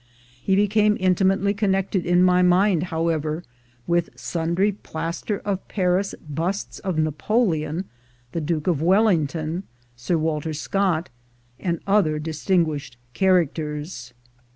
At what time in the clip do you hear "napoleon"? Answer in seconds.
6.97-7.85